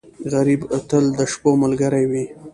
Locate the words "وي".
2.11-2.25